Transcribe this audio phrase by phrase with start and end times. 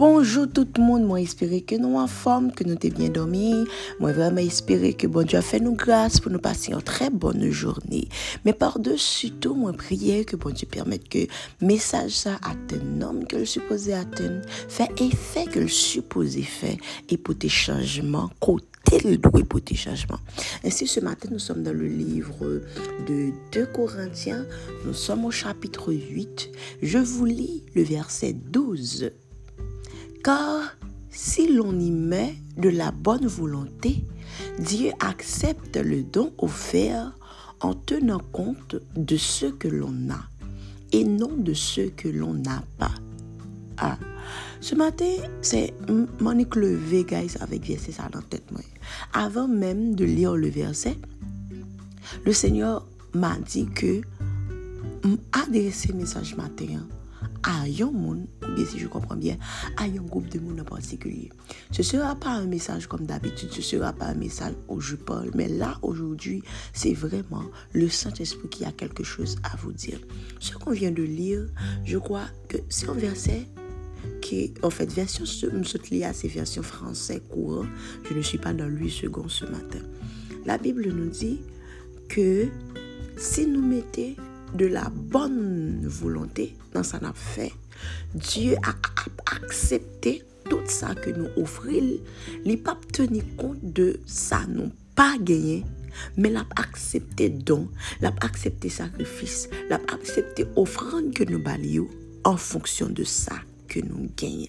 [0.00, 1.04] bonjour tout le monde.
[1.04, 3.66] Moi, espérer que nous en forme, que nous t'es bien dormi.
[3.98, 7.50] Moi, vraiment que bon Dieu a fait nous grâce pour nous passer une très bonne
[7.50, 8.08] journée.
[8.46, 11.26] Mais par-dessus tout, moi, prier que bon Dieu permette que
[11.60, 14.40] message ça atteigne l'homme que le supposé atteindre,
[14.70, 16.78] fait effet que le supposé fait
[17.10, 18.64] et pour tes changements côté
[19.04, 20.18] le doué pour tes changements.
[20.64, 22.62] Ainsi, ce matin, nous sommes dans le livre
[23.06, 24.46] de 2 Corinthiens.
[24.86, 26.50] Nous sommes au chapitre 8.
[26.80, 29.10] Je vous lis le verset 12.
[30.22, 30.76] Car
[31.10, 34.04] si l'on y met de la bonne volonté,
[34.58, 37.12] Dieu accepte le don offert
[37.60, 40.20] en tenant compte de ce que l'on a
[40.92, 42.94] et non de ce que l'on n'a pas.
[43.78, 43.98] Ah.
[44.60, 45.72] Ce matin, c'est
[46.20, 48.44] Monique levé, guys, avec verset ça dans tête.
[49.14, 50.98] Avant même de lire le verset,
[52.24, 54.02] le Seigneur m'a dit que
[55.32, 56.66] adresser message matin
[57.42, 57.66] à un
[58.54, 59.36] bien si je comprends bien,
[59.76, 61.30] à groupe de monde en particulier.
[61.70, 64.80] Ce ne sera pas un message comme d'habitude, ce ne sera pas un message où
[64.80, 69.72] je parle, mais là, aujourd'hui, c'est vraiment le Saint-Esprit qui a quelque chose à vous
[69.72, 70.00] dire.
[70.38, 71.46] Ce qu'on vient de lire,
[71.84, 73.46] je crois que c'est un verset
[74.20, 75.24] qui, en fait, version,
[76.04, 77.66] à c'est version français courant.
[78.08, 79.80] Je ne suis pas dans 8 secondes ce matin.
[80.46, 81.40] La Bible nous dit
[82.08, 82.48] que
[83.16, 84.14] si nous mettons
[84.54, 87.52] de la bonne volonté dans sa nap fait.
[88.14, 88.74] Dieu a,
[89.36, 92.00] accepté tout ça que nous offril.
[92.44, 95.64] Li pas tenir compte de ça non pas gagné,
[96.16, 97.68] mais l'a accepté don,
[98.00, 101.88] l'a accepté sacrifice, l'a accepté offrande que nous balions
[102.24, 103.36] en fonction de ça
[103.68, 104.48] que nous gagnons.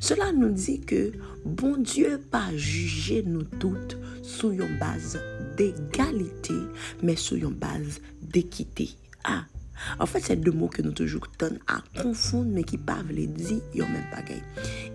[0.00, 1.12] Cela nous dit que
[1.44, 5.20] bon Dieu pas juger nous toutes sous une base
[5.56, 6.54] d'égalité,
[7.02, 8.90] mais sous une base d'équité.
[9.28, 9.42] A.
[9.98, 13.26] En fèt, se de mò ke nou toujou ton a konfoun men ki pa vle
[13.34, 14.40] di yon men bagay.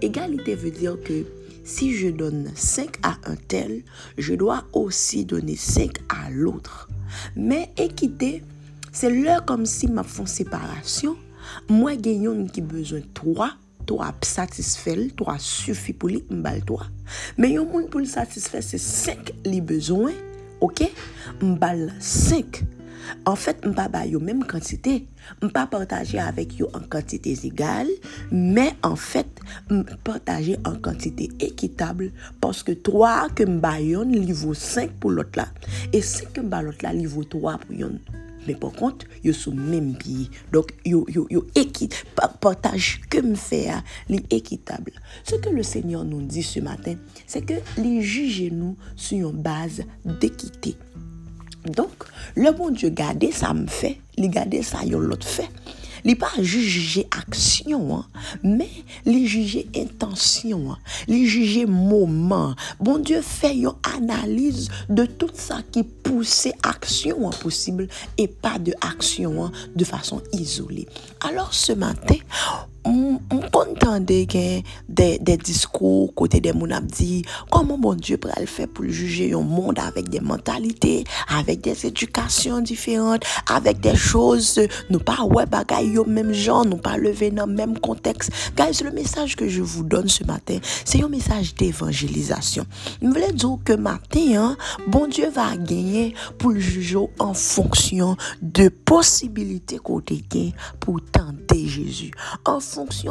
[0.06, 1.24] Egalite ve diyo ke
[1.68, 3.82] si je don 5 a un tel,
[4.16, 6.88] je doa osi doni 5 a loutre.
[7.36, 8.38] Men ekite,
[8.96, 11.18] se lè kom si ma fon separasyon,
[11.72, 13.52] mwen genyon ki bezon 3,
[13.88, 16.88] to ap satisfel, to a sufi pou li mbal to a.
[17.40, 20.12] Men yon moun pou l satisfel se 5 li bezon,
[20.64, 20.88] ok?
[21.44, 22.77] Mbal 5.
[23.28, 25.02] En fèt, m pa bay yo mèm kantite,
[25.42, 27.90] m pa partaje avèk yo an kantite zigal,
[28.32, 29.42] mè an fèt,
[29.72, 32.12] m partaje an kantite ekitable,
[32.44, 35.48] paske 3 ke m bay yon, li vò 5 pou lot la,
[35.92, 38.00] e 5 ke m bay lot la, li vò 3 pou yon.
[38.48, 43.34] Mè pou kont, yo sou mèm biye, dok yo, yo, yo ekit, partaje ke m
[43.40, 43.82] fè a,
[44.12, 44.96] li ekitable.
[45.28, 49.44] Se ke le Seigneur nou di se matin, se ke li juje nou sou yon
[49.44, 50.78] base d'ekite.
[51.68, 52.04] Donc,
[52.36, 55.50] le bon Dieu garder ça me fait, il garder ça yon l'autre fait.
[56.06, 58.06] Il pas juger action, hein,
[58.42, 58.70] mais
[59.06, 60.78] il juger intention, hein,
[61.10, 62.56] il juger moment.
[62.80, 68.58] Bon Dieu fait une analyse de tout ça qui pousse action hein, possible et pas
[68.58, 70.88] de action hein, de façon isolée.
[71.20, 72.16] Alors ce matin,
[73.32, 74.26] on content des,
[74.88, 79.42] des discours côté des moun dit comment bon Dieu pourrait le faire pour juger un
[79.42, 85.98] monde avec des mentalités, avec des éducations différentes, avec des choses, nous pas ouais bagaille
[85.98, 88.32] au même genre, nous pas lever dans le même contexte.
[88.56, 92.66] Guys, le message que je vous donne ce matin, c'est un message d'évangélisation.
[93.02, 94.58] Je voulais dire que matin, hein,
[94.88, 100.18] bon Dieu va gagner pour le juger en fonction de possibilités côté
[100.80, 102.12] pour tenter Jésus.
[102.46, 102.60] En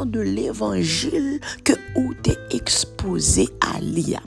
[0.05, 4.21] de l'évangile que ou t'es exposé à l'IA.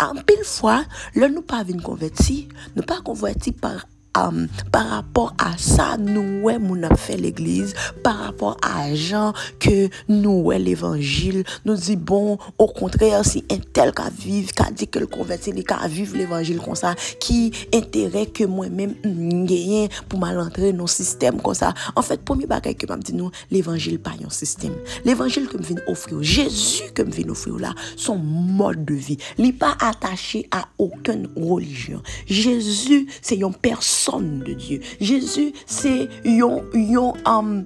[0.00, 3.86] En pile fois, là, nous pas venir converti, nous pas converti par
[4.72, 9.88] Par rapport à ça, nous, ouais, mon a fait l'église, par rapport à Jean, que
[10.08, 14.88] nous, ouais, l'évangile, nous dit, bon, au contraire, si un tel qu'a vivre, qu'a dit
[14.88, 18.94] que le converti, qu'a vivre l'évangile comme ça, qui intérêt que moi-même,
[19.44, 21.74] gagne pour mal entrer dans le système comme ça.
[21.96, 24.74] En fait, premier bagage que m'a dit nous, l'évangile pas un système.
[25.04, 27.56] L'évangile que me vient offrir, Jésus que me vient offrir
[27.96, 29.18] son mode de vie.
[29.38, 32.02] Il pas attaché à aucune religion.
[32.26, 34.80] Jésus, c'est une personne de Dieu.
[35.00, 37.64] Jésus, c'est yon, yon, um,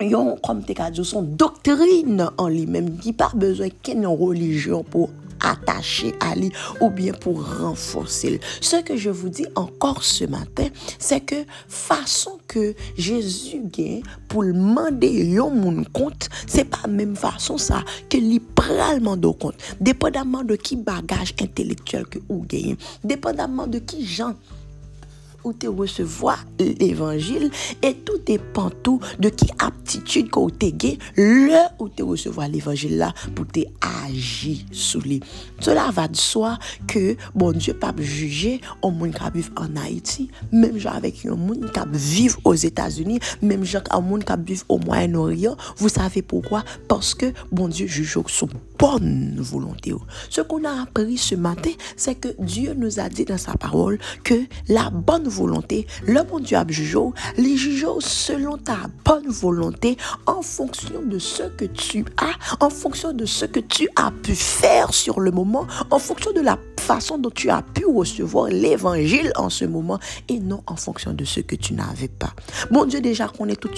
[0.00, 5.10] yon, comme te dit, son doctrine en lui-même, qui pas besoin qu'une religion pour
[5.40, 8.40] attacher à lui ou bien pour renforcer.
[8.60, 10.68] Ce que je vous dis encore ce matin,
[10.98, 17.58] c'est que façon que Jésus gagne pour le demander yon compte, c'est pas même façon
[17.58, 19.54] ça que lui pral de compte.
[19.80, 24.34] Dépendamment de qui bagage intellectuel que ou gagne, dépendamment de qui gens
[25.44, 27.50] où tu recevoir l'évangile
[27.82, 33.14] et tout dépend tout de qui aptitude que tu le où tu recevoir l'évangile là
[33.34, 33.60] pour te
[34.06, 35.20] agir sous lui.
[35.60, 40.30] Cela va de soi que bon Dieu pas juger au monde qui vivent en Haïti,
[40.52, 44.64] même genre avec un monde qui vivent aux États-Unis, même genre un monde qui vivent
[44.68, 45.56] au Moyen-Orient.
[45.76, 46.64] Vous savez pourquoi?
[46.88, 48.48] Parce que bon Dieu juge sous
[48.80, 49.92] bonne volonté.
[50.30, 53.98] Ce qu'on a appris ce matin, c'est que Dieu nous a dit dans sa parole
[54.24, 54.34] que
[54.68, 56.98] la bonne volonté, le bon Dieu a jugé,
[57.36, 59.96] les juge selon ta bonne volonté
[60.26, 64.34] en fonction de ce que tu as, en fonction de ce que tu as pu
[64.34, 69.32] faire sur le moment, en fonction de la façon dont tu as pu recevoir l'évangile
[69.36, 69.98] en ce moment
[70.28, 72.34] et non en fonction de ce que tu n'avais pas.
[72.70, 73.70] Mon Dieu déjà connaît tout.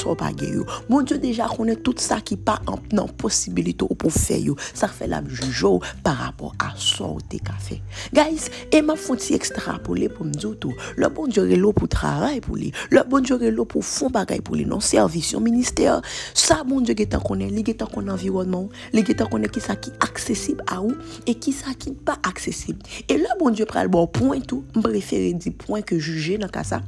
[0.88, 1.48] Mon Dieu déjà
[1.82, 2.76] tout ça qui pas en
[3.08, 4.55] possibilité pour faire.
[4.75, 7.80] Ça fe la jujou par rapport a son ou te ka fe.
[8.14, 10.76] Guys, eman foti ekstrapole pou mdoutou.
[11.00, 12.72] Le bon diore lo pou traray pou li.
[12.94, 14.66] Le bon diore lo pou fon bagay pou li.
[14.68, 16.00] Non servisyon minister.
[16.34, 17.52] Sa bon diore getan konen.
[17.54, 18.68] Li getan konen environman.
[18.94, 20.96] Li getan konen ki sa ki aksesib a ou.
[21.26, 22.82] E ki sa ki pa aksesib.
[23.08, 24.66] E le bon diore pral bon point ou.
[24.76, 26.82] M preferi di point ke juje nan ka sa.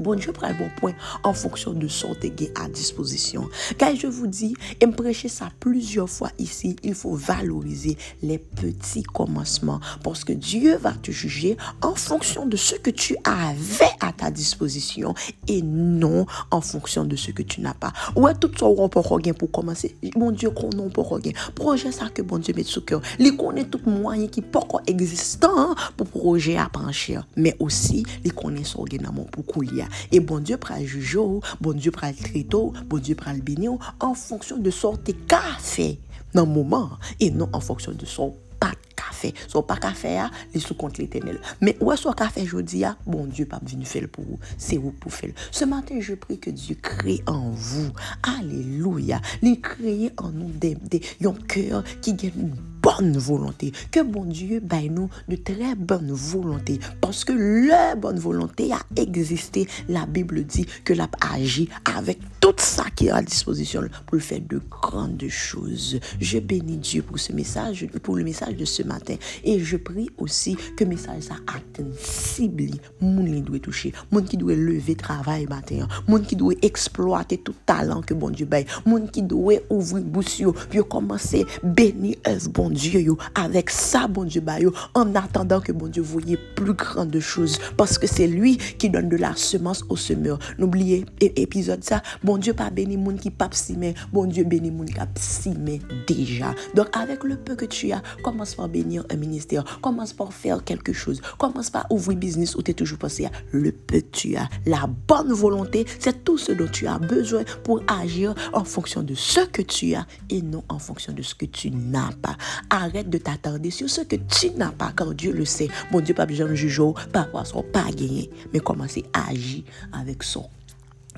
[0.00, 3.48] Bon Dieu prend le bon point en fonction de son que à disposition.
[3.78, 8.38] Car je vous dis, et me prêcher ça plusieurs fois ici, il faut valoriser les
[8.38, 13.90] petits commencements parce que Dieu va te juger en fonction de ce que tu avais
[14.00, 15.14] à ta disposition
[15.46, 17.92] et non en fonction de ce que tu n'as pas.
[18.16, 19.96] Ouais, tout ça, on peut rien pour commencer?
[20.16, 21.32] Mon Dieu, qu'on n'a pas rien.
[21.54, 23.00] Projet ça que bon Dieu met sous cœur.
[23.18, 28.64] Il connaît tout moyen qui pas existant pour projet à pencher, mais aussi il connaît
[28.64, 28.84] son
[29.30, 29.84] pour couler.
[30.12, 31.18] Et bon Dieu le juger,
[31.60, 32.44] bon Dieu prend le traiter,
[32.86, 35.98] bon Dieu le bénir en fonction de sorte qu'a fait
[36.34, 39.34] dans le moment et non en fonction de son pas café.
[39.48, 40.22] Son pas café,
[40.54, 41.40] il sous compte l'éternel.
[41.60, 44.38] Mais où est-ce café aujourd'hui, bon Dieu pas venu faire pour vous.
[44.58, 45.32] C'est vous pour faire?
[45.50, 47.90] Ce matin, je prie que Dieu crée en vous.
[48.22, 49.20] Alléluia.
[49.42, 52.52] Il crée en nous des, des, un cœur qui gagne
[52.82, 53.72] bonne volonté.
[53.90, 56.80] Que bon Dieu baille nous de très bonne volonté.
[57.00, 57.32] Parce que
[57.68, 59.68] la bonne volonté a existé.
[59.88, 62.18] La Bible dit que l'a agi avec
[62.52, 65.98] tout ça qui est à disposition pour faire de grandes choses.
[66.20, 69.14] Je bénis Dieu pour ce message, pour le message de ce matin.
[69.44, 72.70] Et je prie aussi que le message ça atteigne cible
[73.00, 77.54] moun qui doit toucher, moun qui doit lever travail matin, moun qui doit exploiter tout
[77.66, 82.16] talent que bon Dieu baille, moun qui doit ouvrir bouche puis commencer bénir
[82.52, 84.56] bon Dieu avec ça, bon Dieu, bah,
[84.94, 87.58] en attendant que bon Dieu voyait plus grandes choses.
[87.76, 90.38] Parce que c'est lui qui donne de la semence au semeur.
[90.58, 94.88] N'oubliez, épisode ça, bon Dieu pas béni moun qui pas mais bon Dieu béni moun
[94.88, 96.54] qui mais déjà.
[96.74, 100.64] Donc avec le peu que tu as, commence par bénir un ministère, commence par faire
[100.64, 104.10] quelque chose, commence par ouvrir business où tu es toujours passé à le peu que
[104.10, 104.48] tu as.
[104.66, 109.14] La bonne volonté, c'est tout ce dont tu as besoin pour agir en fonction de
[109.14, 112.36] ce que tu as et non en fonction de ce que tu n'as pas.
[112.70, 115.68] Arrête de t'attarder sur ce que tu n'as pas, car Dieu le sait.
[115.90, 116.80] Mon Dieu, pas besoin de juger,
[117.12, 120.48] pas avoir son pas gagné, mais commencer à agir avec son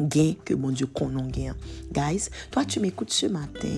[0.01, 1.55] gain que mon Dieu konon gain.
[1.93, 3.69] Guys, toi tu m'écoutes ce matin,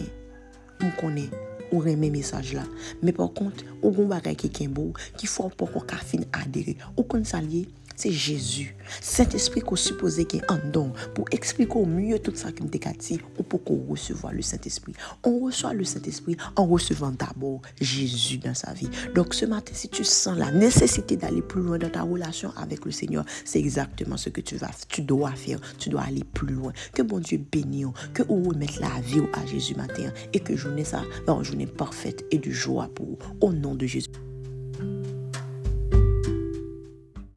[0.81, 1.31] on connaît
[1.73, 2.63] ou remet message là.
[3.03, 6.77] Mais par contre, ou gon bagay qui kembo, qui faut pas qu'on ka fin adhérer.
[6.97, 8.77] Ou kon salye, c'est Jésus.
[9.01, 13.21] Saint-Esprit qu'on suppose qu'il un don pour expliquer au mieux tout ça qui me dit
[13.39, 14.93] ou pour qu'on recevoir le Saint-Esprit.
[15.23, 18.89] On reçoit le Saint-Esprit en recevant d'abord Jésus dans sa vie.
[19.15, 22.85] Donc ce matin, si tu sens la nécessité d'aller plus loin dans ta relation avec
[22.85, 25.59] le Seigneur, c'est exactement ce que tu vas, tu dois faire.
[25.79, 26.73] Tu dois aller plus loin.
[26.93, 30.85] Que bon Dieu bénisse, que vous remettez la vie à Jésus matin et que journée
[30.85, 33.19] ça, une journée parfaite et du joie pour vous.
[33.41, 34.11] Au nom de Jésus.